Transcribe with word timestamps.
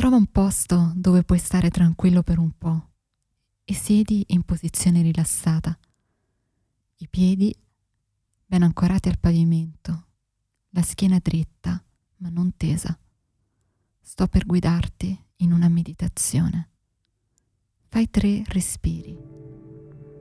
Trova 0.00 0.16
un 0.16 0.28
posto 0.28 0.92
dove 0.94 1.24
puoi 1.24 1.38
stare 1.38 1.68
tranquillo 1.68 2.22
per 2.22 2.38
un 2.38 2.52
po' 2.56 2.88
e 3.66 3.74
siedi 3.74 4.24
in 4.28 4.44
posizione 4.44 5.02
rilassata, 5.02 5.78
i 6.96 7.06
piedi 7.06 7.54
ben 8.46 8.62
ancorati 8.62 9.10
al 9.10 9.18
pavimento, 9.18 10.06
la 10.70 10.80
schiena 10.80 11.18
dritta 11.20 11.84
ma 12.16 12.30
non 12.30 12.56
tesa. 12.56 12.98
Sto 14.00 14.26
per 14.26 14.46
guidarti 14.46 15.22
in 15.36 15.52
una 15.52 15.68
meditazione. 15.68 16.70
Fai 17.88 18.08
tre 18.08 18.42
respiri 18.46 19.14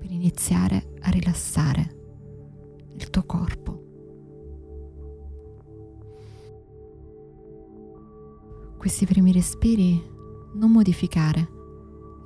per 0.00 0.10
iniziare 0.10 0.94
a 1.02 1.10
rilassare 1.10 1.82
il 2.96 3.08
tuo 3.10 3.24
corpo. 3.24 3.87
Questi 8.78 9.06
primi 9.06 9.32
respiri 9.32 10.00
non 10.52 10.70
modificare. 10.70 11.56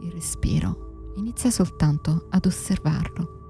Il 0.00 0.12
respiro, 0.12 1.12
inizia 1.16 1.50
soltanto 1.50 2.26
ad 2.28 2.44
osservarlo. 2.44 3.40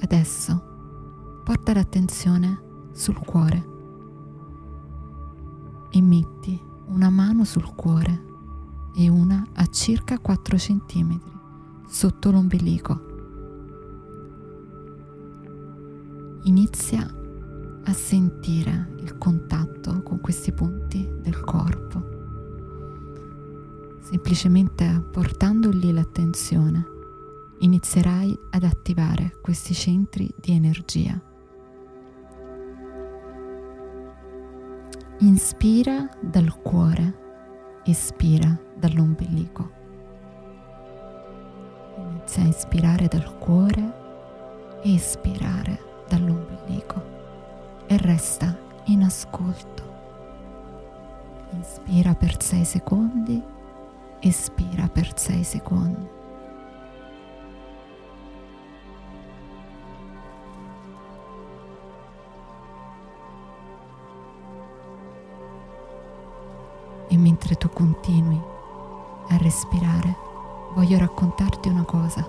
Adesso 0.00 0.62
porta 1.42 1.72
l'attenzione 1.72 2.90
sul 2.92 3.18
cuore. 3.18 3.74
E 5.90 6.02
metti 6.02 6.60
una 6.88 7.08
mano 7.08 7.44
sul 7.44 7.74
cuore 7.74 8.34
e 8.96 9.08
una 9.08 9.46
a 9.54 9.66
circa 9.66 10.18
4 10.18 10.56
cm 10.56 11.20
sotto 11.86 12.30
l'ombelico. 12.30 13.04
Inizia 16.44 17.06
a 17.84 17.92
sentire 17.92 18.94
il 19.00 19.18
contatto 19.18 20.02
con 20.02 20.20
questi 20.20 20.52
punti 20.52 21.08
del 21.20 21.38
corpo, 21.40 22.02
semplicemente 24.00 25.04
portando 25.12 25.70
lì 25.70 25.92
l'attenzione 25.92 26.94
inizierai 27.58 28.38
ad 28.50 28.64
attivare 28.64 29.38
questi 29.40 29.74
centri 29.74 30.28
di 30.36 30.52
energia. 30.52 31.20
Inspira 35.20 36.08
dal 36.20 36.60
cuore, 36.60 37.25
espira 37.90 38.58
dall'ombelico. 38.74 39.70
Inizia 41.96 42.42
a 42.42 42.48
ispirare 42.48 43.08
dal 43.08 43.38
cuore 43.38 43.92
e 44.82 44.94
espirare 44.94 45.78
dall'ombelico 46.08 47.02
e 47.86 47.96
resta 47.96 48.56
in 48.86 49.02
ascolto. 49.02 49.84
Inspira 51.52 52.14
per 52.14 52.42
6 52.42 52.64
secondi, 52.64 53.42
espira 54.20 54.88
per 54.88 55.18
6 55.18 55.44
secondi. 55.44 56.15
E 67.16 67.18
mentre 67.18 67.54
tu 67.54 67.70
continui 67.70 68.38
a 69.28 69.38
respirare, 69.38 70.14
voglio 70.74 70.98
raccontarti 70.98 71.70
una 71.70 71.84
cosa. 71.84 72.28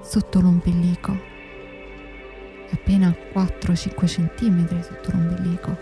Sotto 0.00 0.40
l'ombelico, 0.40 1.16
appena 2.72 3.08
4-5 3.10 4.04
cm 4.04 4.82
sotto 4.82 5.12
l'ombelico, 5.12 5.76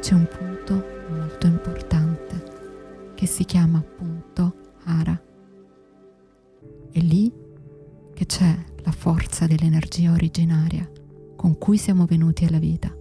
c'è 0.00 0.12
un 0.12 0.28
punto 0.28 0.84
molto 1.08 1.46
importante 1.46 3.12
che 3.14 3.24
si 3.24 3.46
chiama 3.46 3.80
punto 3.80 4.54
Hara. 4.84 5.18
È 6.92 6.98
lì 6.98 7.32
che 8.12 8.26
c'è 8.26 8.54
la 8.82 8.92
forza 8.92 9.46
dell'energia 9.46 10.12
originaria 10.12 10.86
con 11.36 11.56
cui 11.56 11.78
siamo 11.78 12.04
venuti 12.04 12.44
alla 12.44 12.58
vita. 12.58 12.94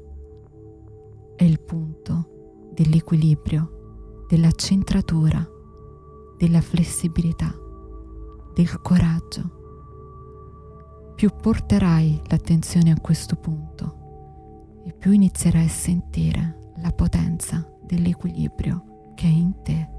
È 1.36 1.44
il 1.44 1.60
punto 1.60 2.38
dell'equilibrio, 2.82 4.24
della 4.30 4.52
centratura, 4.52 5.46
della 6.38 6.62
flessibilità, 6.62 7.54
del 8.54 8.82
coraggio. 8.82 9.58
Più 11.14 11.30
porterai 11.30 12.22
l'attenzione 12.30 12.92
a 12.92 13.02
questo 13.02 13.36
punto 13.36 14.84
e 14.86 14.94
più 14.94 15.12
inizierai 15.12 15.66
a 15.66 15.70
sentire 15.70 16.72
la 16.78 16.92
potenza 16.92 17.70
dell'equilibrio 17.84 19.12
che 19.14 19.26
è 19.26 19.30
in 19.30 19.62
te. 19.62 19.90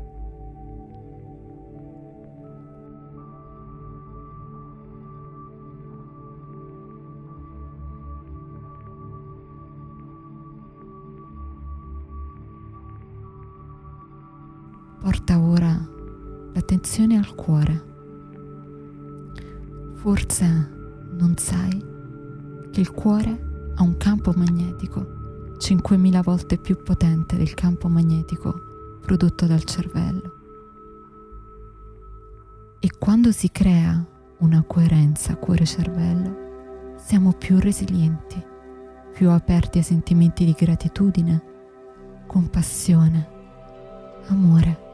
Porta 15.10 15.40
ora 15.40 15.76
l'attenzione 16.52 17.16
al 17.16 17.34
cuore. 17.34 17.84
Forse 19.94 20.46
non 21.18 21.34
sai 21.36 21.84
che 22.70 22.80
il 22.80 22.92
cuore 22.92 23.72
ha 23.74 23.82
un 23.82 23.96
campo 23.96 24.32
magnetico 24.36 25.00
5.000 25.58 26.22
volte 26.22 26.58
più 26.58 26.80
potente 26.80 27.36
del 27.36 27.54
campo 27.54 27.88
magnetico 27.88 29.00
prodotto 29.00 29.48
dal 29.48 29.64
cervello. 29.64 30.34
E 32.78 32.90
quando 32.96 33.32
si 33.32 33.50
crea 33.50 34.06
una 34.38 34.62
coerenza 34.64 35.34
cuore-cervello, 35.34 36.94
siamo 36.98 37.32
più 37.32 37.58
resilienti, 37.58 38.40
più 39.12 39.28
aperti 39.30 39.78
ai 39.78 39.84
sentimenti 39.84 40.44
di 40.44 40.52
gratitudine, 40.56 41.42
compassione, 42.28 43.28
amore 44.28 44.88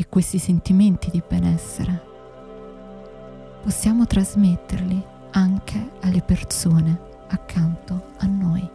e 0.00 0.06
questi 0.08 0.38
sentimenti 0.38 1.10
di 1.10 1.20
benessere 1.26 2.06
possiamo 3.60 4.06
trasmetterli 4.06 5.04
anche 5.32 5.90
alle 6.02 6.22
persone 6.22 6.96
accanto 7.26 8.12
a 8.18 8.26
noi. 8.26 8.70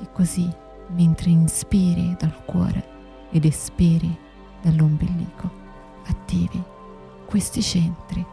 E 0.00 0.08
così, 0.10 0.52
mentre 0.88 1.30
inspiri 1.30 2.16
dal 2.18 2.44
cuore 2.44 2.84
ed 3.30 3.44
espiri 3.44 4.12
dall'ombelico, 4.60 5.48
attivi 6.06 6.60
questi 7.24 7.62
centri 7.62 8.26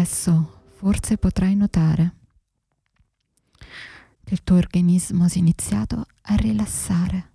Adesso 0.00 0.62
forse 0.76 1.18
potrai 1.18 1.54
notare 1.54 2.14
che 4.24 4.32
il 4.32 4.42
tuo 4.42 4.56
organismo 4.56 5.28
si 5.28 5.36
è 5.36 5.40
iniziato 5.40 6.06
a 6.22 6.36
rilassare. 6.36 7.32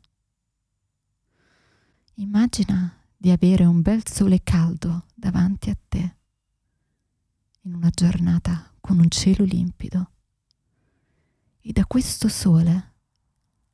Immagina 2.16 2.92
di 3.16 3.30
avere 3.30 3.66
un 3.66 3.84
bel 3.84 4.02
sole 4.08 4.42
caldo 4.42 5.06
davanti 5.14 5.70
a 5.70 5.78
te 5.88 6.16
in 7.62 7.76
una 7.76 7.92
giornata 7.92 8.74
con 8.82 8.98
un 8.98 9.10
cielo 9.10 9.44
limpido 9.44 10.10
e 11.60 11.72
da 11.72 11.86
questo 11.86 12.28
sole 12.30 12.94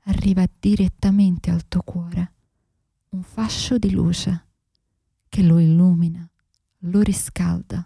arriva 0.02 0.46
direttamente 0.60 1.50
al 1.50 1.66
tuo 1.70 1.82
cuore 1.84 2.34
un 3.12 3.24
fascio 3.24 3.78
di 3.78 3.92
luce 3.92 4.48
che 5.30 5.44
lo 5.44 5.60
illumina, 5.60 6.30
lo 6.80 7.00
riscalda 7.00 7.86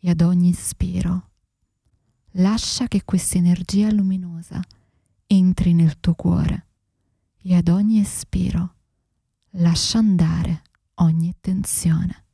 e 0.00 0.10
ad 0.10 0.20
ogni 0.22 0.48
ispiro 0.48 1.28
lascia 2.34 2.88
che 2.88 3.04
questa 3.04 3.38
energia 3.38 3.90
luminosa 3.92 4.60
entri 5.26 5.74
nel 5.74 6.00
tuo 6.00 6.14
cuore 6.14 6.66
e 7.42 7.54
ad 7.54 7.68
ogni 7.68 8.00
espiro 8.00 8.74
lascia 9.54 9.98
andare 9.98 10.62
ogni 10.96 11.34
tensione. 11.40 12.24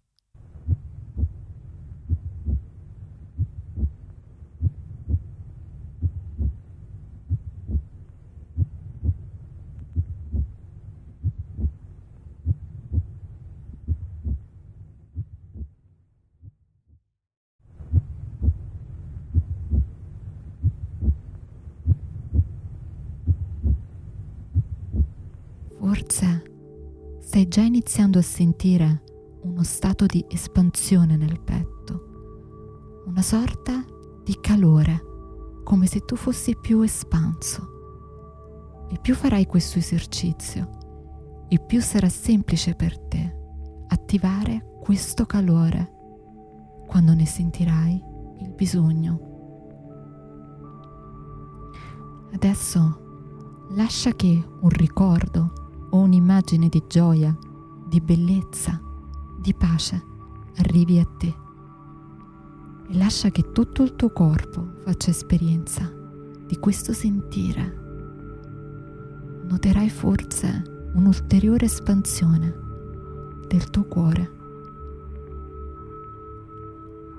Forse 26.06 27.18
stai 27.20 27.48
già 27.48 27.62
iniziando 27.62 28.20
a 28.20 28.22
sentire 28.22 29.02
uno 29.42 29.64
stato 29.64 30.06
di 30.06 30.24
espansione 30.28 31.16
nel 31.16 31.40
petto, 31.40 33.02
una 33.06 33.22
sorta 33.22 33.84
di 34.22 34.38
calore, 34.40 35.02
come 35.64 35.86
se 35.86 36.04
tu 36.04 36.14
fossi 36.14 36.56
più 36.56 36.80
espanso. 36.82 37.74
E 38.88 38.98
più 39.00 39.14
farai 39.14 39.46
questo 39.46 39.78
esercizio, 39.78 41.44
e 41.48 41.58
più 41.58 41.80
sarà 41.80 42.08
semplice 42.08 42.74
per 42.76 42.98
te 42.98 43.34
attivare 43.88 44.78
questo 44.80 45.26
calore 45.26 45.92
quando 46.86 47.14
ne 47.14 47.26
sentirai 47.26 48.00
il 48.40 48.52
bisogno. 48.52 49.34
Adesso 52.32 53.64
lascia 53.70 54.12
che 54.12 54.44
un 54.60 54.68
ricordo 54.68 55.64
o 55.90 55.98
un'immagine 55.98 56.68
di 56.68 56.82
gioia, 56.86 57.36
di 57.86 58.00
bellezza, 58.00 58.80
di 59.38 59.54
pace 59.54 60.04
arrivi 60.56 60.98
a 60.98 61.04
te 61.04 61.34
e 62.88 62.96
lascia 62.96 63.30
che 63.30 63.52
tutto 63.52 63.82
il 63.82 63.96
tuo 63.96 64.10
corpo 64.10 64.74
faccia 64.84 65.10
esperienza 65.10 65.92
di 66.46 66.56
questo 66.58 66.92
sentire. 66.92 67.84
Noterai 69.48 69.90
forse 69.90 70.90
un'ulteriore 70.94 71.66
espansione 71.66 72.54
del 73.48 73.68
tuo 73.70 73.84
cuore. 73.84 74.34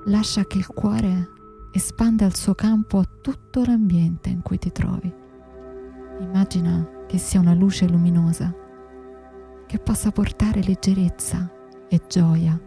Lascia 0.05 0.45
che 0.45 0.57
il 0.57 0.67
cuore 0.67 1.29
espanda 1.71 2.25
il 2.25 2.35
suo 2.35 2.55
campo 2.55 2.99
a 2.99 3.07
tutto 3.21 3.63
l'ambiente 3.65 4.29
in 4.29 4.41
cui 4.41 4.57
ti 4.57 4.71
trovi. 4.71 5.13
Immagina 6.19 6.96
che 7.07 7.17
sia 7.17 7.39
una 7.39 7.53
luce 7.53 7.87
luminosa 7.87 8.53
che 9.65 9.79
possa 9.79 10.11
portare 10.11 10.61
leggerezza 10.61 11.49
e 11.87 12.01
gioia 12.07 12.57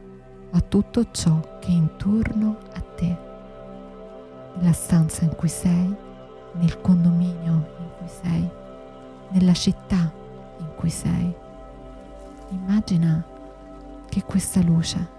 a 0.53 0.61
tutto 0.61 1.11
ciò 1.11 1.59
che 1.61 1.69
è 1.69 1.71
intorno 1.71 2.59
a 2.73 2.81
te, 2.81 3.17
nella 4.57 4.73
stanza 4.73 5.25
in 5.25 5.35
cui 5.37 5.49
sei, 5.49 5.95
nel 6.55 6.81
condominio 6.81 7.53
in 7.79 7.89
cui 7.97 8.09
sei, 8.09 8.51
nella 9.31 9.55
città 9.55 10.13
in 10.59 10.75
cui 10.77 10.91
sei. 10.91 11.33
Immagina 12.49 13.25
che 14.09 14.25
questa 14.25 14.61
luce 14.63 15.19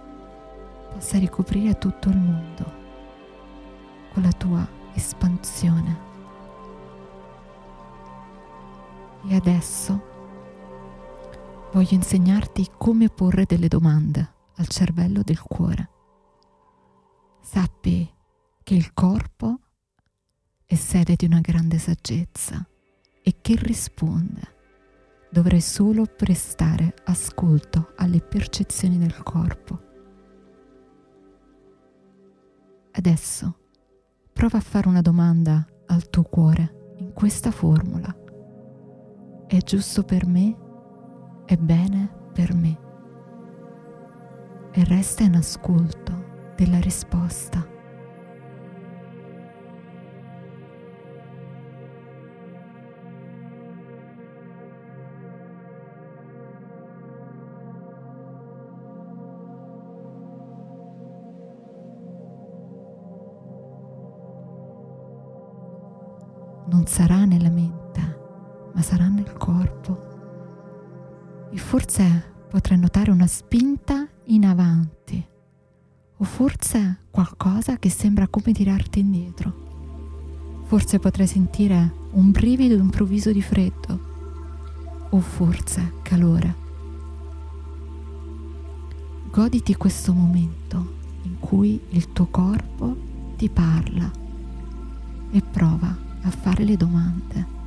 possa 0.94 1.18
ricoprire 1.18 1.78
tutto 1.78 2.10
il 2.10 2.18
mondo 2.18 2.80
con 4.14 4.24
la 4.24 4.32
tua 4.34 4.68
espansione. 4.94 6.11
E 9.24 9.36
adesso 9.36 10.10
voglio 11.72 11.94
insegnarti 11.94 12.68
come 12.78 13.10
porre 13.10 13.46
delle 13.46 13.68
domande 13.68 14.34
al 14.56 14.68
cervello 14.68 15.22
del 15.24 15.42
cuore. 15.42 15.90
Sappi 17.42 18.12
che 18.64 18.74
il 18.76 18.94
corpo 18.94 19.60
è 20.66 20.76
sede 20.76 21.16
di 21.16 21.26
una 21.26 21.42
grande 21.42 21.78
saggezza 21.78 22.66
e 23.22 23.36
che 23.42 23.56
risponde. 23.56 24.60
Dovrai 25.32 25.62
solo 25.62 26.06
prestare 26.06 26.94
ascolto 27.06 27.94
alle 27.96 28.22
percezioni 28.22 28.98
del 28.98 29.22
corpo. 29.24 29.90
Adesso 32.92 33.58
prova 34.34 34.58
a 34.58 34.62
fare 34.62 34.88
una 34.88 35.02
domanda 35.02 35.66
al 35.88 36.10
tuo 36.10 36.24
cuore 36.24 36.96
in 36.98 37.14
questa 37.14 37.52
formula. 37.52 38.21
È 39.52 39.58
giusto 39.58 40.04
per 40.04 40.26
me? 40.26 40.56
È 41.44 41.58
bene 41.58 42.10
per 42.32 42.54
me? 42.54 42.78
E 44.72 44.86
resta 44.86 45.24
in 45.24 45.36
ascolto 45.36 46.54
della 46.56 46.80
risposta. 46.80 47.68
non 66.68 66.86
sarà 66.88 67.26
nella 67.26 67.50
mente, 67.50 67.81
ma 68.82 68.88
sarà 68.88 69.08
nel 69.08 69.32
corpo. 69.34 70.10
E 71.52 71.58
forse 71.58 72.34
potrai 72.50 72.80
notare 72.80 73.12
una 73.12 73.28
spinta 73.28 74.08
in 74.26 74.44
avanti, 74.46 75.24
o 76.18 76.24
forse 76.24 77.02
qualcosa 77.12 77.78
che 77.78 77.92
sembra 77.92 78.28
come 78.28 78.52
tirarti 78.52 79.00
indietro. 79.00 80.64
Forse 80.64 80.98
potrai 80.98 81.28
sentire 81.28 81.94
un 82.14 82.32
brivido 82.32 82.74
improvviso 82.74 83.32
di 83.32 83.42
freddo, 83.44 84.00
o 85.10 85.20
forse 85.20 85.94
calore. 86.02 86.56
Goditi 89.30 89.76
questo 89.76 90.12
momento 90.12 91.00
in 91.24 91.38
cui 91.40 91.80
il 91.90 92.12
tuo 92.14 92.26
corpo 92.26 92.98
ti 93.38 93.48
parla 93.48 94.12
e 95.30 95.42
prova 95.42 95.96
a 96.24 96.30
fare 96.32 96.64
le 96.64 96.78
domande. 96.78 97.61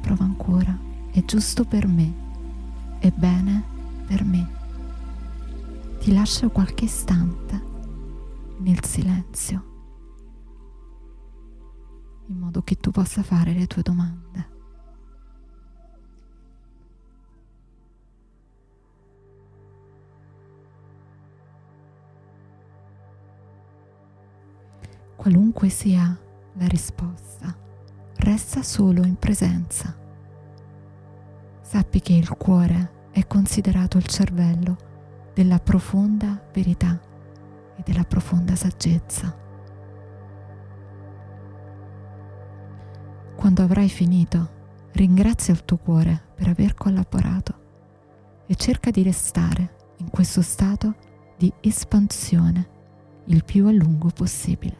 Prova 0.00 0.24
ancora. 0.24 0.76
È 1.10 1.24
giusto 1.24 1.64
per 1.64 1.86
me. 1.86 2.12
È 2.98 3.10
bene 3.10 3.62
per 4.06 4.24
me. 4.24 4.48
Ti 6.00 6.12
lascio 6.12 6.50
qualche 6.50 6.84
istante 6.84 7.68
nel 8.58 8.84
silenzio 8.84 9.70
in 12.30 12.38
modo 12.38 12.62
che 12.62 12.76
tu 12.76 12.90
possa 12.90 13.22
fare 13.22 13.52
le 13.52 13.66
tue 13.66 13.82
domande. 13.82 14.48
Qualunque 25.16 25.68
sia 25.68 26.18
la 26.54 26.66
risposta, 26.66 27.54
resta 28.14 28.62
solo 28.62 29.04
in 29.04 29.16
presenza. 29.16 29.99
Sappi 31.72 32.00
che 32.00 32.14
il 32.14 32.28
cuore 32.30 33.06
è 33.12 33.28
considerato 33.28 33.96
il 33.96 34.04
cervello 34.04 35.30
della 35.32 35.60
profonda 35.60 36.42
verità 36.52 37.00
e 37.76 37.82
della 37.84 38.02
profonda 38.02 38.56
saggezza. 38.56 39.32
Quando 43.36 43.62
avrai 43.62 43.88
finito, 43.88 44.88
ringrazia 44.94 45.54
il 45.54 45.64
tuo 45.64 45.76
cuore 45.76 46.20
per 46.34 46.48
aver 46.48 46.74
collaborato 46.74 47.54
e 48.46 48.56
cerca 48.56 48.90
di 48.90 49.04
restare 49.04 49.92
in 49.98 50.10
questo 50.10 50.42
stato 50.42 50.96
di 51.38 51.52
espansione 51.60 52.68
il 53.26 53.44
più 53.44 53.68
a 53.68 53.70
lungo 53.70 54.08
possibile. 54.08 54.79